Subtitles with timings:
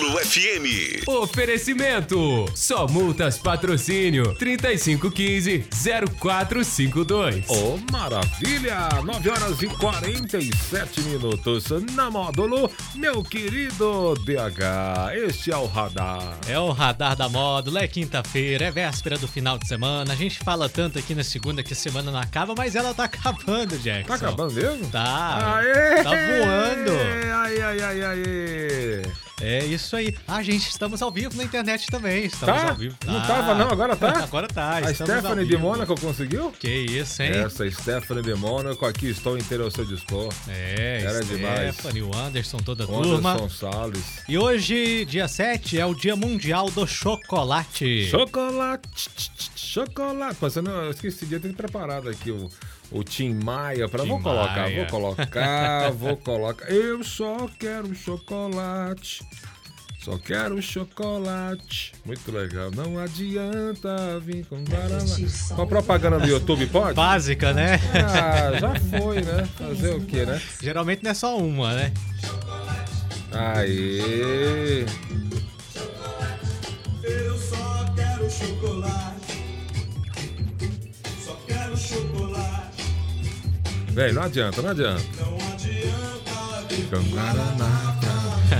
[0.00, 1.04] Módulo FM.
[1.06, 2.46] Oferecimento.
[2.54, 5.66] Só multas patrocínio 3515
[6.18, 7.44] 0452.
[7.48, 8.88] Ô, maravilha!
[9.04, 15.12] 9 horas e 47 minutos na módulo, meu querido DH.
[15.26, 16.38] Este é o radar.
[16.48, 20.14] É o radar da módulo, é quinta-feira, é véspera do final de semana.
[20.14, 23.04] A gente fala tanto aqui na segunda que a semana não acaba, mas ela tá
[23.10, 24.08] acabando, Jackson.
[24.08, 24.86] Tá acabando mesmo?
[24.88, 25.56] Tá.
[25.56, 26.02] Aê!
[26.02, 26.92] Tá voando.
[27.34, 28.79] Ai, ai, ai, ai.
[29.40, 30.14] É isso aí.
[30.28, 32.26] Ah, gente, estamos ao vivo na internet também.
[32.26, 32.68] Estamos Tá?
[32.70, 32.96] ao vivo.
[33.06, 33.26] Não Tá.
[33.26, 34.18] tava não, agora tá?
[34.24, 34.78] agora tá.
[34.78, 35.56] A Stephanie de.
[35.56, 36.52] Mônaco conseguiu?
[36.52, 37.30] Que isso, hein?
[37.32, 40.32] Essa Stephanie de Mônaco, aqui estou inteiro ao seu dispor.
[40.48, 41.74] É, Era demais.
[41.74, 43.32] Stephanie, o Anderson, toda a turma.
[43.32, 44.04] Anderson Salles.
[44.28, 48.08] E hoje, dia 7, é o Dia Mundial do Chocolate.
[48.10, 49.10] Chocolate,
[49.56, 50.36] chocolate.
[50.40, 52.50] Mas eu, não, eu esqueci de ter preparado aqui o,
[52.90, 54.02] o Tim Maia para.
[54.02, 54.76] Tim Vou colocar, Maia.
[54.76, 56.70] vou colocar, vou colocar.
[56.70, 59.24] Eu só quero chocolate.
[60.02, 61.92] Só quero chocolate.
[62.06, 62.70] Muito legal.
[62.70, 65.04] Não adianta vir com guaraná.
[65.54, 66.94] Com a propaganda do YouTube, pode?
[66.94, 67.78] Básica, né?
[67.94, 69.46] Ah, já foi, né?
[69.58, 70.40] Fazer o quê, né?
[70.62, 71.92] Geralmente não é só uma, né?
[73.32, 74.86] Aê!
[77.02, 79.39] Eu só quero chocolate.
[84.00, 85.04] Véi, não adianta, não adianta.
[85.20, 86.30] Não adianta.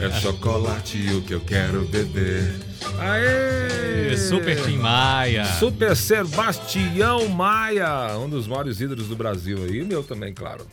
[0.00, 2.54] É chocolate o que eu quero beber.
[3.00, 4.16] Aê!
[4.16, 5.44] Super Tim Maia.
[5.58, 10.68] Super Sebastião Maia, um dos maiores ídolos do Brasil aí, meu também, claro.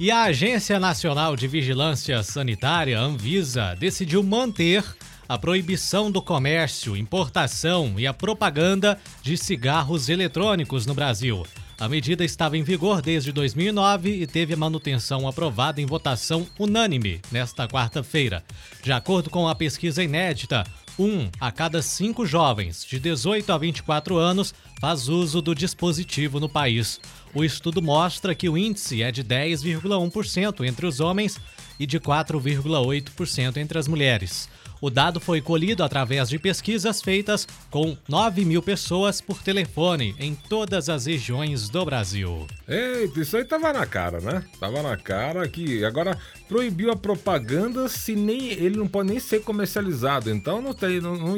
[0.00, 4.82] E a Agência Nacional de Vigilância Sanitária, Anvisa, decidiu manter
[5.28, 11.44] a proibição do comércio, importação e a propaganda de cigarros eletrônicos no Brasil.
[11.80, 17.20] A medida estava em vigor desde 2009 e teve a manutenção aprovada em votação unânime
[17.30, 18.42] nesta quarta-feira.
[18.82, 20.64] De acordo com a pesquisa inédita,
[20.98, 26.48] um a cada cinco jovens de 18 a 24 anos faz uso do dispositivo no
[26.48, 27.00] país.
[27.32, 31.38] O estudo mostra que o índice é de 10,1% entre os homens
[31.78, 34.48] e de 4,8% entre as mulheres.
[34.80, 40.34] O dado foi colhido através de pesquisas feitas com 9 mil pessoas por telefone em
[40.34, 42.46] todas as regiões do Brasil.
[42.68, 44.44] Eita, isso aí tava na cara, né?
[44.60, 46.16] Tava na cara que agora
[46.48, 50.30] proibiu a propaganda se nem ele não pode nem ser comercializado.
[50.30, 51.00] Então não tem.
[51.00, 51.36] Não, não-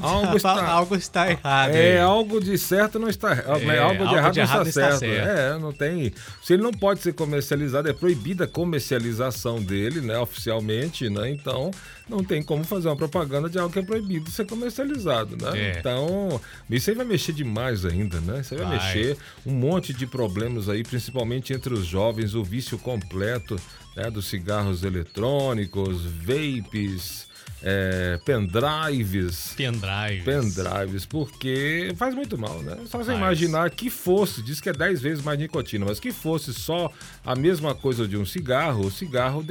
[0.00, 0.66] algo está.
[0.76, 1.74] Algo está errado.
[1.74, 1.98] É, aí.
[1.98, 3.32] algo de certo não está.
[3.32, 4.98] É, algo de algo errado, de não, errado está, está certo.
[4.98, 5.28] certo.
[5.28, 6.12] É, não tem.
[6.42, 10.18] Se ele não pode ser comercializado, é proibida a comercialização dele, né?
[10.18, 11.30] Oficialmente, né?
[11.30, 11.70] Então,
[12.08, 15.58] não tem como fazer uma propaganda de algo que é proibido ser comercializado, né?
[15.58, 15.78] É.
[15.78, 16.40] Então,
[16.70, 18.40] isso aí vai mexer demais ainda, né?
[18.40, 18.94] Isso aí vai, Vai.
[18.94, 23.56] mexer um monte de problemas aí, principalmente entre os jovens, o vício completo
[23.96, 27.25] né, dos cigarros eletrônicos, vapes,
[27.62, 29.54] é, pendrives.
[29.56, 30.22] Pendrive.
[30.24, 32.76] Pendrives, porque faz muito mal, né?
[32.86, 33.18] Só você Faz.
[33.18, 36.90] imaginar que fosse, diz que é 10 vezes mais nicotina, mas que fosse só
[37.24, 39.44] a mesma coisa de um cigarro, o cigarro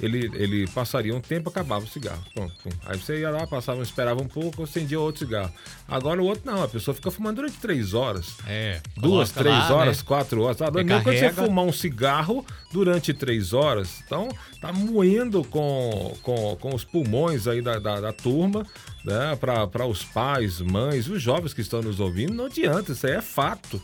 [0.00, 2.22] ele, ele passaria um tempo, acabava o cigarro.
[2.34, 2.70] Pum, pum.
[2.86, 5.52] Aí você ia lá, passava, esperava um pouco, acendia outro cigarro.
[5.86, 8.36] Agora o outro não, a pessoa fica fumando durante 3 horas.
[8.46, 8.80] É.
[8.96, 10.04] Duas, coloca três lá, horas, né?
[10.06, 10.56] quatro horas.
[10.56, 10.70] Tá?
[10.70, 14.28] Mesmo quando você fumar um cigarro durante três horas, então
[14.60, 18.66] tá moendo com, com, com os pulmões aí da, da, da turma,
[19.04, 19.36] né?
[19.36, 23.22] Para os pais, mães, os jovens que estão nos ouvindo, não adianta, isso aí é
[23.22, 23.80] fato.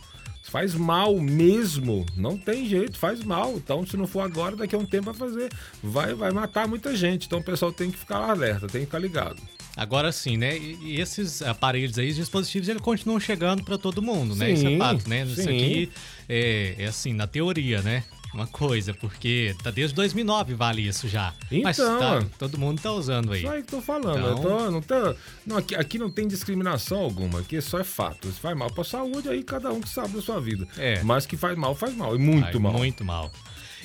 [0.50, 3.54] Faz mal mesmo, não tem jeito, faz mal.
[3.56, 5.50] Então, se não for agora, daqui a um tempo vai fazer,
[5.82, 7.26] vai, vai matar muita gente.
[7.26, 9.42] Então, o pessoal tem que ficar alerta, tem que ficar ligado.
[9.76, 10.56] Agora sim, né?
[10.56, 14.52] E, esses aparelhos aí, os dispositivos, eles continuam chegando para todo mundo, né?
[14.52, 15.24] Isso é Sim, fato, né?
[15.24, 15.42] Isso sim.
[15.42, 15.90] aqui
[16.28, 18.04] é, é assim, na teoria, né?
[18.34, 21.32] Uma coisa, porque tá desde 2009 vale isso já.
[21.62, 22.26] Mas Então, tá- é.
[22.36, 23.42] todo mundo tá usando aí.
[23.44, 24.18] Isso aí que tô falando.
[24.18, 25.14] Então- tô- não tô-
[25.46, 28.26] não, aqui, aqui não tem discriminação alguma, aqui só é fato.
[28.32, 30.66] Se faz mal pra saúde, aí cada um que sabe da sua vida.
[30.76, 31.00] É.
[31.04, 32.14] Mas que faz mal, faz mal.
[32.16, 32.72] E muito Ai, mal.
[32.72, 33.30] Muito mal.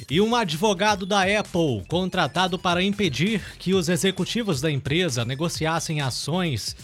[0.09, 6.75] E um advogado da Apple, contratado para impedir que os executivos da empresa negociassem ações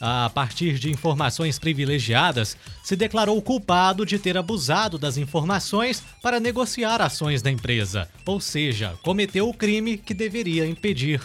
[0.00, 7.02] a partir de informações privilegiadas, se declarou culpado de ter abusado das informações para negociar
[7.02, 11.20] ações da empresa, ou seja, cometeu o crime que deveria impedir.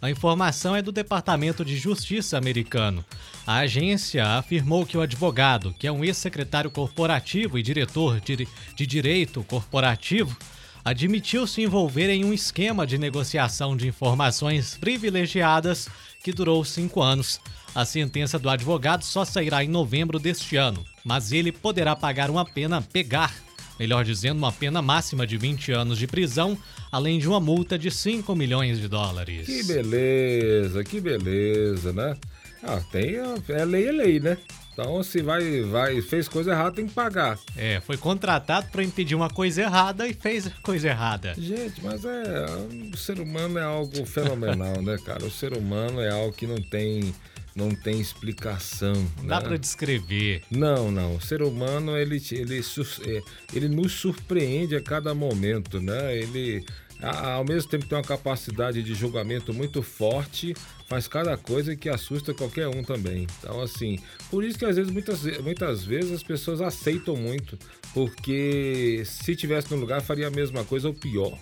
[0.00, 3.02] A informação é do Departamento de Justiça americano.
[3.46, 8.86] A agência afirmou que o advogado, que é um ex-secretário corporativo e diretor de, de
[8.86, 10.36] direito corporativo,
[10.84, 15.88] admitiu se envolver em um esquema de negociação de informações privilegiadas
[16.22, 17.40] que durou cinco anos.
[17.74, 22.44] A sentença do advogado só sairá em novembro deste ano, mas ele poderá pagar uma
[22.44, 23.34] pena pegar,
[23.80, 26.56] melhor dizendo, uma pena máxima de 20 anos de prisão,
[26.92, 29.46] além de uma multa de 5 milhões de dólares.
[29.46, 32.16] Que beleza, que beleza, né?
[32.62, 33.16] Ah, tem.
[33.18, 34.38] a- É lei, é lei, né?
[34.72, 37.38] Então, se vai, vai, fez coisa errada, tem que pagar.
[37.56, 41.34] É, foi contratado para impedir uma coisa errada e fez coisa errada.
[41.38, 42.46] Gente, mas é.
[42.92, 45.24] O ser humano é algo fenomenal, né, cara?
[45.24, 47.14] O ser humano é algo que não tem,
[47.54, 48.94] não tem explicação.
[49.18, 49.48] Não dá né?
[49.48, 50.42] para descrever.
[50.50, 51.16] Não, não.
[51.16, 53.22] O ser humano, ele, ele, é,
[53.54, 56.16] ele nos surpreende a cada momento, né?
[56.16, 56.64] Ele,
[57.00, 60.54] ao mesmo tempo, tem uma capacidade de julgamento muito forte,
[60.88, 63.26] faz cada coisa que assusta qualquer um também.
[63.38, 63.98] Então, assim,
[64.30, 67.56] por isso que às vezes, muitas, muitas vezes, as pessoas aceitam muito,
[67.92, 71.38] porque se tivesse no lugar, faria a mesma coisa ou pior.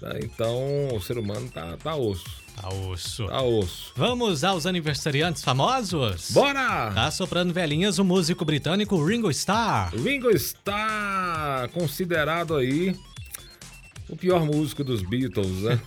[0.00, 0.20] né?
[0.22, 2.49] Então, o ser humano tá, tá osso.
[2.60, 3.26] Tá osso.
[3.26, 3.92] Tá osso.
[3.96, 6.30] Vamos aos aniversariantes famosos?
[6.30, 6.92] Bora!
[6.94, 9.94] Tá soprando velhinhas o músico britânico Ringo Starr.
[9.94, 12.94] Ringo está considerado aí
[14.10, 15.80] o pior músico dos Beatles, né?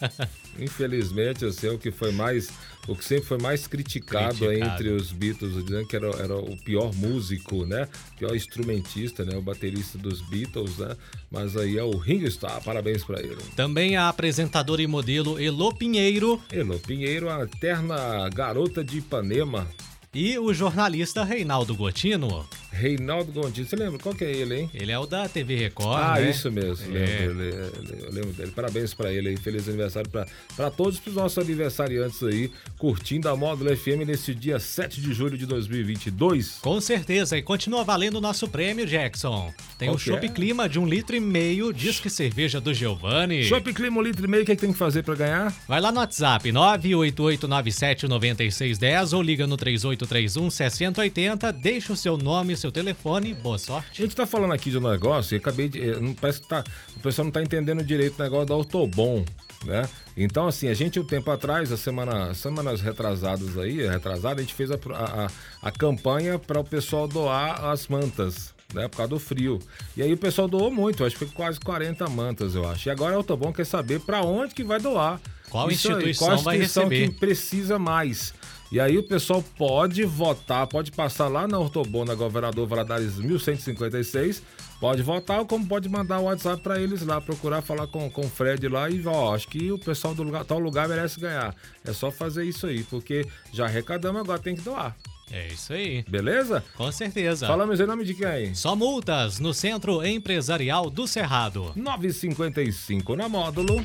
[0.58, 2.50] Infelizmente, assim, é o que foi mais,
[2.86, 4.72] o que sempre foi mais criticado, Criticado.
[4.74, 7.88] entre os Beatles, dizendo que era, era o pior músico, né?
[8.18, 9.36] Pior instrumentista, né?
[9.36, 10.94] O baterista dos Beatles, né?
[11.30, 13.38] Mas aí é o Ringo Starr, parabéns pra ele.
[13.56, 19.66] Também a apresentadora e modelo Elo Pinheiro Elo Pinheiro, a eterna garota de Ipanema,
[20.14, 22.46] e o jornalista Reinaldo Gotino.
[22.72, 23.64] Reinaldo Gondim.
[23.64, 23.98] Você lembra?
[23.98, 24.70] Qual que é ele, hein?
[24.72, 26.30] Ele é o da TV Record, Ah, né?
[26.30, 26.98] isso mesmo, É.
[26.98, 27.70] lembro, dele, é,
[28.06, 28.50] eu lembro dele.
[28.52, 30.26] Parabéns pra ele aí, feliz aniversário pra,
[30.56, 35.36] pra todos os nossos aniversariantes aí, curtindo a Módulo FM nesse dia 7 de julho
[35.36, 36.58] de 2022.
[36.62, 39.52] Com certeza, e continua valendo o nosso prêmio, Jackson.
[39.78, 40.28] Tem o Chopp é?
[40.28, 43.44] Clima de um litro e meio, diz que cerveja do Giovanni.
[43.44, 45.54] Shopping Clima, um litro e meio, o que, é que tem que fazer pra ganhar?
[45.68, 52.72] Vai lá no WhatsApp 988979610 ou liga no 3831 6080, deixa o seu nome seu
[52.72, 53.34] telefone.
[53.34, 54.02] Boa A sorte.
[54.02, 55.80] gente tá falando aqui de um negócio e acabei de.
[55.90, 56.64] eh, não- Parece que tá,
[56.96, 59.24] o pessoal não tá entendendo direito o negócio da Autobom,
[59.66, 59.88] né?
[60.16, 64.54] Então, assim, a gente, um tempo atrás, a semana, semanas retrasadas aí, retrasada, a gente
[64.54, 65.30] fez a, a, a-
[65.62, 68.54] a campanha para o pessoal doar as mantas.
[68.74, 69.58] Né, por causa do frio.
[69.94, 72.88] E aí o pessoal doou muito, acho que foi quase 40 mantas, eu acho.
[72.88, 75.20] E agora a Autobom quer saber para onde que vai doar.
[75.50, 77.12] Qual Isso aí, instituição qual vai instituição receber.
[77.12, 78.32] que precisa mais.
[78.72, 84.42] E aí o pessoal pode votar, pode passar lá na Ortobon, na Governador Valadares 1156,
[84.80, 88.22] pode votar ou como pode mandar o WhatsApp para eles lá, procurar falar com, com
[88.22, 91.54] o Fred lá e ó, acho que o pessoal do lugar, tal lugar merece ganhar.
[91.84, 94.96] É só fazer isso aí, porque já arrecadamos, agora tem que doar.
[95.30, 96.02] É isso aí.
[96.08, 96.64] Beleza?
[96.74, 97.46] Com certeza.
[97.46, 98.54] Fala meu nome de quem?
[98.54, 101.72] Só multas no Centro Empresarial do Cerrado.
[101.76, 103.84] 955 na módulo.